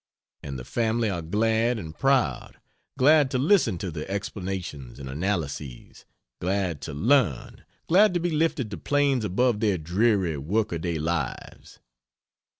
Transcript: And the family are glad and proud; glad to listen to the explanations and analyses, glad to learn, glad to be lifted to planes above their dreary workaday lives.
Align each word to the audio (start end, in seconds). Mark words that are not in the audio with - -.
And 0.41 0.57
the 0.57 0.65
family 0.65 1.11
are 1.11 1.21
glad 1.21 1.77
and 1.77 1.95
proud; 1.95 2.57
glad 2.97 3.29
to 3.29 3.37
listen 3.37 3.77
to 3.77 3.91
the 3.91 4.09
explanations 4.09 4.97
and 4.97 5.07
analyses, 5.07 6.05
glad 6.39 6.81
to 6.81 6.93
learn, 6.95 7.65
glad 7.87 8.15
to 8.15 8.19
be 8.19 8.31
lifted 8.31 8.71
to 8.71 8.79
planes 8.79 9.23
above 9.23 9.59
their 9.59 9.77
dreary 9.77 10.37
workaday 10.39 10.97
lives. 10.97 11.77